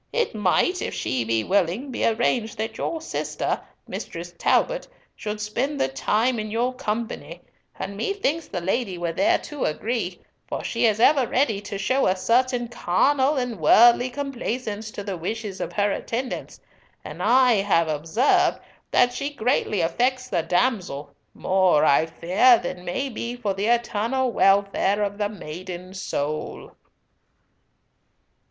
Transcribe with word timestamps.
It 0.11 0.33
might—if 0.33 0.95
she 0.95 1.23
be 1.23 1.43
willing—be 1.43 2.03
arranged 2.07 2.57
that 2.57 2.75
your 2.79 3.01
sister, 3.01 3.61
Mistress 3.87 4.33
Talbot, 4.35 4.87
should 5.15 5.39
spend 5.39 5.79
the 5.79 5.89
time 5.89 6.39
in 6.39 6.49
your 6.49 6.73
company, 6.73 7.41
and 7.77 7.95
methinks 7.95 8.47
the 8.47 8.61
lady 8.61 8.97
will 8.97 9.13
thereto 9.13 9.63
agree, 9.63 10.19
for 10.47 10.63
she 10.63 10.87
is 10.87 10.99
ever 10.99 11.27
ready 11.27 11.61
to 11.61 11.77
show 11.77 12.07
a 12.07 12.15
certain 12.15 12.67
carnal 12.67 13.37
and 13.37 13.59
worldly 13.59 14.09
complaisance 14.09 14.89
to 14.89 15.03
the 15.03 15.15
wishes 15.17 15.61
of 15.61 15.73
her 15.73 15.91
attendants, 15.91 16.59
and 17.05 17.21
I 17.21 17.57
have 17.57 17.87
observed 17.87 18.57
that 18.89 19.13
she 19.13 19.29
greatly 19.31 19.81
affects 19.81 20.29
the 20.29 20.41
damsel, 20.41 21.13
more, 21.35 21.85
I 21.85 22.07
fear, 22.07 22.57
than 22.57 22.83
may 22.83 23.07
be 23.07 23.35
for 23.35 23.53
the 23.53 23.67
eternal 23.67 24.31
welfare 24.31 25.03
of 25.03 25.19
the 25.19 25.29
maiden's 25.29 26.01
soul." 26.01 26.71